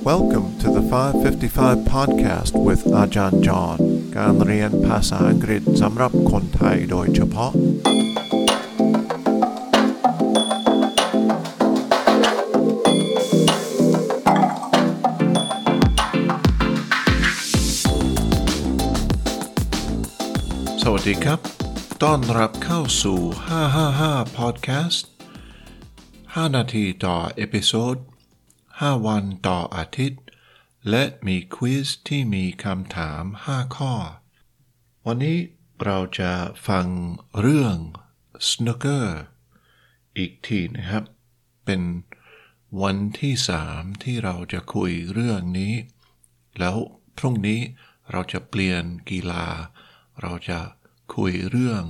[0.00, 3.78] Welcome to the 555 podcast with อาจารย์จอห์น
[4.16, 7.52] การเรียนภาษาอังกฤษสำหรับคนไทยโดยเฉพาะ
[20.82, 21.40] สวัสดีครับ
[22.02, 23.18] ต้อนรับเข้าสู่
[23.78, 25.02] 555 podcast
[26.34, 27.96] 5 นาทีต่อเอพิโซด
[28.81, 30.23] 5 วันต่ออาทิตย์
[30.89, 33.93] และมีควิสที่มีคำถาม 5 ข้อ
[35.05, 35.37] วันนี้
[35.85, 36.31] เราจะ
[36.67, 36.87] ฟัง
[37.39, 37.77] เรื่อง
[38.49, 39.05] snooker
[40.17, 41.03] อีกทีนะครับ
[41.65, 41.81] เป็น
[42.81, 45.73] วันที่สามที่เราจะคุยเรื่องนี้
[46.59, 46.75] แล้ว
[47.17, 47.59] พรุ่งนี้
[48.11, 49.47] เราจะเปลี่ยนกีฬา
[50.21, 50.59] เราจะ
[51.15, 51.83] คุยเรื่อง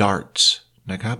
[0.00, 0.44] darts
[0.90, 1.18] นะครับ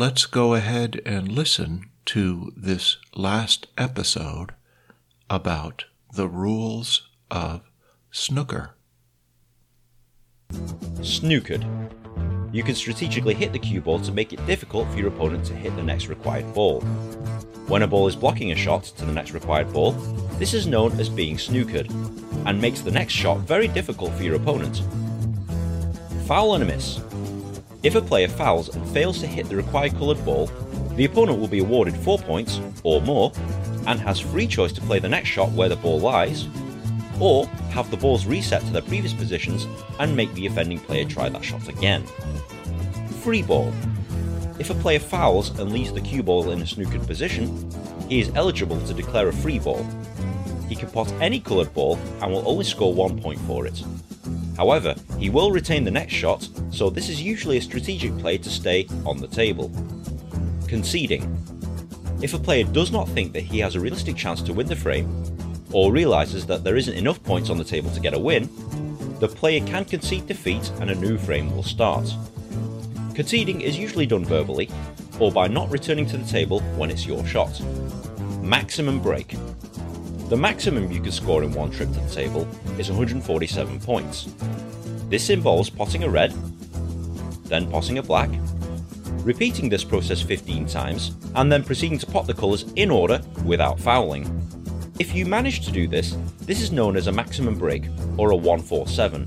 [0.00, 1.72] Let's go ahead and listen
[2.06, 4.52] to this last episode
[5.30, 7.62] about the rules of
[8.10, 8.70] snooker.
[11.00, 11.64] Snookered.
[12.52, 15.54] You can strategically hit the cue ball to make it difficult for your opponent to
[15.54, 16.80] hit the next required ball.
[17.66, 19.92] When a ball is blocking a shot to the next required ball,
[20.38, 21.90] this is known as being snookered
[22.46, 24.82] and makes the next shot very difficult for your opponent.
[26.26, 27.00] Foul and a miss.
[27.82, 30.46] If a player fouls and fails to hit the required coloured ball,
[30.96, 33.32] the opponent will be awarded 4 points or more
[33.86, 36.46] and has free choice to play the next shot where the ball lies,
[37.20, 39.66] or have the balls reset to their previous positions
[40.00, 42.04] and make the offending player try that shot again.
[43.22, 43.72] Free ball.
[44.58, 47.68] If a player fouls and leaves the cue ball in a snookered position,
[48.08, 49.86] he is eligible to declare a free ball.
[50.68, 53.82] He can pot any coloured ball and will only score one point for it.
[54.56, 58.48] However, he will retain the next shot, so this is usually a strategic play to
[58.48, 59.70] stay on the table.
[60.68, 61.22] Conceding.
[62.22, 64.76] If a player does not think that he has a realistic chance to win the
[64.76, 65.08] frame,
[65.72, 68.48] or realises that there isn't enough points on the table to get a win,
[69.20, 72.12] the player can concede defeat and a new frame will start.
[73.14, 74.70] Conceding is usually done verbally,
[75.20, 77.60] or by not returning to the table when it's your shot.
[78.42, 79.36] Maximum break.
[80.28, 84.32] The maximum you can score in one trip to the table is 147 points.
[85.08, 86.32] This involves potting a red,
[87.44, 88.30] then potting a black,
[89.24, 93.80] repeating this process 15 times, and then proceeding to pot the colours in order without
[93.80, 94.24] fouling.
[94.98, 97.84] If you manage to do this, this is known as a maximum break
[98.16, 99.26] or a 147,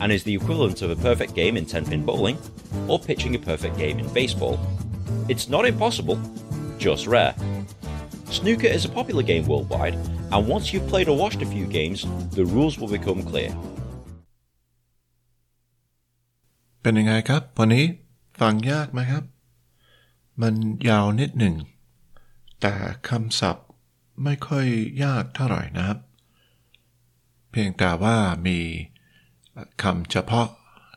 [0.00, 2.38] and is the equivalent of a perfect game in 10 pin bowling
[2.88, 4.58] or pitching a perfect game in baseball.
[5.28, 6.18] It's not impossible,
[6.78, 7.34] just rare.
[8.30, 9.94] Snooker is a popular game worldwide,
[10.32, 13.54] and once you've played or watched a few games, the rules will become clear.
[16.82, 17.70] Bending back up, one
[18.40, 19.24] ฟังยากไหมครับ
[20.42, 20.54] มัน
[20.88, 21.54] ยาวนิดหนึ่ง
[22.60, 22.74] แต่
[23.08, 23.66] คำศัพท์
[24.24, 24.66] ไม่ค่อย
[25.04, 25.98] ยากเท่าไหร่นะครับ
[27.50, 28.58] เพียงแต่ว่ามี
[29.82, 30.48] คำเฉพาะ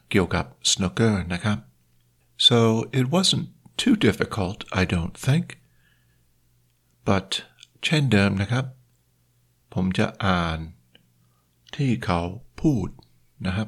[0.10, 1.58] เกี่ยวกับ snooker นะครับ
[2.48, 2.60] so
[3.00, 3.48] it wasn't
[3.82, 5.46] too difficult I don't think
[7.08, 7.30] but
[7.84, 8.66] เช่นเดิมนะครับ
[9.74, 10.58] ผมจะอ่าน
[11.76, 12.22] ที่เขา
[12.62, 12.88] พูด
[13.46, 13.68] นะครับ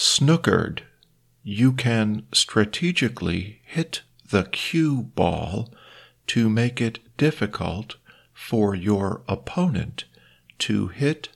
[0.00, 0.80] snookered
[1.42, 4.00] you can strategically hit
[4.30, 5.68] the cue ball
[6.26, 7.96] to make it difficult
[8.32, 10.04] for your opponent
[10.58, 11.28] to hit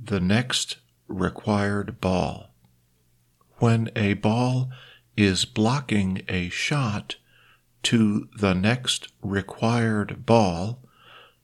[0.00, 0.76] the next
[1.08, 2.54] required ball.
[3.56, 4.70] When a ball
[5.16, 7.16] is blocking a shot
[7.82, 10.84] to the next required ball,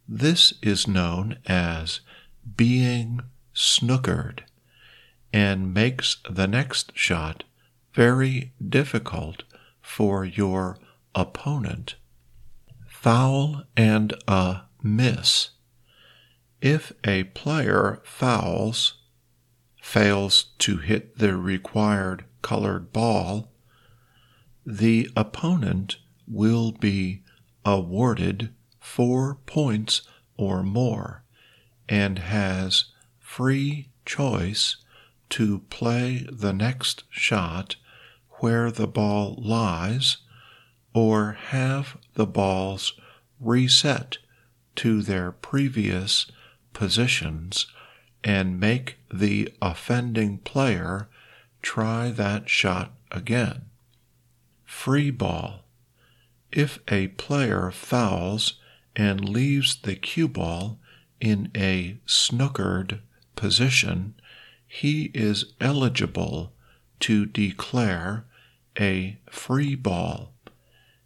[0.07, 2.01] this is known as
[2.57, 3.23] being
[3.53, 4.43] snookered
[5.33, 7.45] and makes the next shot
[7.93, 9.43] very difficult
[9.81, 10.79] for your
[11.15, 11.97] opponent.
[12.87, 15.51] Foul and a miss.
[16.61, 18.95] If a player fouls,
[19.81, 23.53] fails to hit the required colored ball,
[24.67, 25.97] the opponent
[26.27, 27.23] will be
[27.65, 30.03] awarded four points
[30.37, 31.25] or more
[31.89, 32.87] and has
[33.19, 34.77] free choice
[35.31, 37.77] to play the next shot
[38.41, 40.19] where the ball lies
[40.95, 42.95] or have the balls
[43.41, 44.19] reset
[44.77, 46.27] to their previous
[46.73, 47.67] positions
[48.25, 51.09] and make the offending player
[51.63, 53.63] try that shot again.
[54.65, 55.65] Free ball.
[56.53, 58.55] If a player fouls
[58.97, 60.79] and leaves the cue ball
[61.21, 63.01] in a snookered
[63.37, 64.15] position,
[64.69, 66.53] he is eligible
[67.01, 68.27] to declare
[68.79, 70.35] a free ball.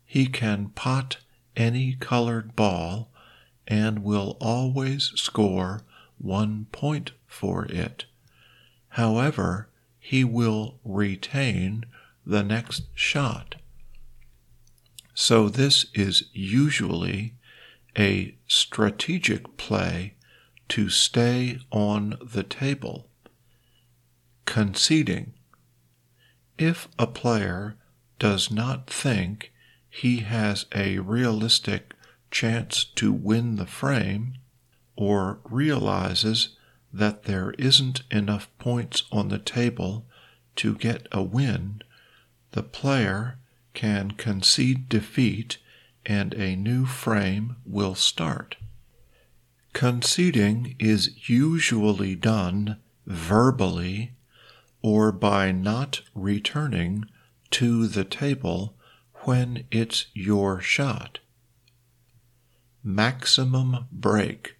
[0.04, 1.18] He can pot
[1.56, 3.10] any colored ball
[3.68, 5.82] and will always score
[6.18, 8.04] one point for it.
[8.90, 9.68] However,
[9.98, 11.84] he will retain
[12.26, 13.54] the next shot.
[15.14, 17.34] So, this is usually
[17.96, 20.14] a strategic play
[20.68, 23.08] to stay on the table.
[24.52, 25.32] Conceding.
[26.58, 27.76] If a player
[28.18, 29.50] does not think
[29.88, 31.94] he has a realistic
[32.30, 34.34] chance to win the frame,
[34.94, 36.50] or realizes
[36.92, 40.04] that there isn't enough points on the table
[40.56, 41.80] to get a win,
[42.50, 43.38] the player
[43.72, 45.56] can concede defeat
[46.04, 48.56] and a new frame will start.
[49.72, 52.76] Conceding is usually done
[53.06, 54.12] verbally
[54.82, 57.06] or by not returning
[57.50, 58.74] to the table
[59.24, 61.20] when it's your shot.
[62.82, 64.56] Maximum break.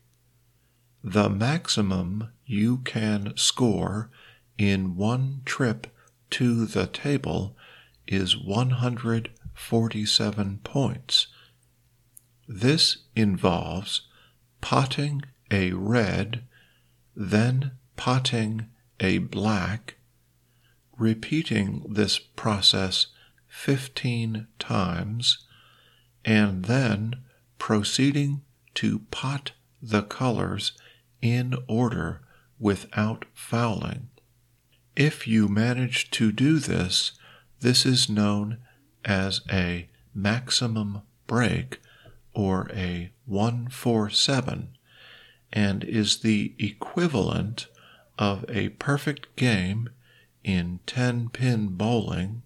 [1.03, 4.09] The maximum you can score
[4.57, 5.89] in one trip
[6.31, 7.57] to the table
[8.07, 11.27] is 147 points.
[12.47, 14.03] This involves
[14.61, 16.45] potting a red,
[17.17, 18.67] then potting
[19.01, 19.97] a black,
[20.99, 23.07] repeating this process
[23.49, 25.47] 15 times,
[26.25, 27.17] and then
[27.59, 28.43] proceeding
[28.75, 30.73] to pot the colors
[31.21, 32.21] in order
[32.59, 34.09] without fouling.
[34.97, 37.13] If you manage to do this,
[37.61, 38.59] this is known
[39.05, 41.81] as a maximum break
[42.35, 44.77] or a 147
[45.53, 47.67] and is the equivalent
[48.19, 49.91] of a perfect game
[50.45, 52.43] in 10 pin bowling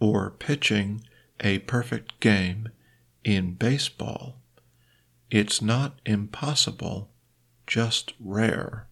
[0.00, 1.02] or pitching
[1.40, 2.68] a perfect game
[3.24, 4.40] in baseball.
[5.30, 7.10] It's not impossible,
[7.66, 8.86] just rare.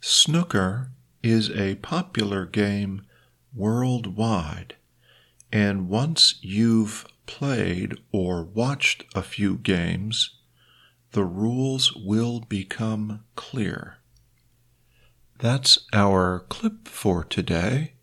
[0.00, 0.90] Snooker
[1.22, 3.02] is a popular game
[3.54, 4.74] worldwide,
[5.52, 10.38] and once you've played or watched a few games,
[11.12, 13.98] the rules will become clear.
[15.41, 17.93] That's our clip for today.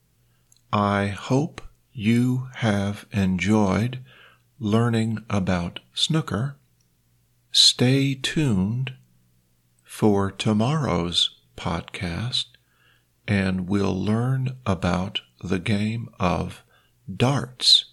[0.72, 1.60] I hope
[1.92, 4.00] you have enjoyed
[4.58, 6.56] learning about snooker.
[7.52, 8.94] Stay tuned
[9.84, 12.46] for tomorrow's podcast,
[13.28, 16.62] and we'll learn about the game of
[17.08, 17.84] darts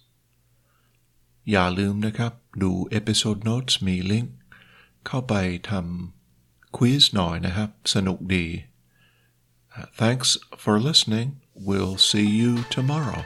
[1.49, 2.33] อย่าลืมนะครับ
[2.63, 4.35] ดูเอพิโซดโน้ตมีลิงก์
[5.07, 5.33] เข้าไป
[5.69, 8.45] ทำควิสหน่อยนะครับ สนุกดี
[9.94, 11.40] Thanks for listening.
[11.54, 13.24] We'll see you tomorrow.